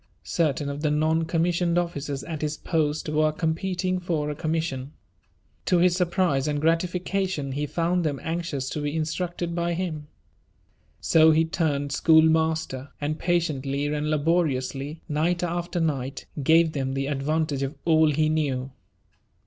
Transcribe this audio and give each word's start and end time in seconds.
Certain 0.23 0.67
of 0.67 0.81
the 0.81 0.89
non 0.89 1.25
commissioned 1.25 1.77
officers 1.77 2.23
at 2.23 2.41
his 2.41 2.57
post 2.57 3.07
were 3.07 3.31
competing 3.31 3.99
for 3.99 4.31
a 4.31 4.35
commission. 4.35 4.93
To 5.67 5.77
his 5.77 5.95
surprise 5.95 6.47
and 6.47 6.59
gratification, 6.59 7.51
he 7.51 7.67
found 7.67 8.03
them 8.03 8.19
anxious 8.23 8.67
to 8.71 8.81
be 8.81 8.95
instructed 8.95 9.53
by 9.53 9.73
him. 9.75 10.07
So 11.01 11.29
he 11.29 11.45
turned 11.45 11.91
schoolmaster, 11.91 12.89
and 12.99 13.19
patiently 13.19 13.85
and 13.93 14.09
laboriously, 14.09 15.01
night 15.07 15.43
after 15.43 15.79
night, 15.79 16.25
gave 16.41 16.71
them 16.71 16.95
the 16.95 17.05
advantage 17.05 17.61
of 17.61 17.75
all 17.85 18.09
he 18.09 18.27
knew. 18.27 18.71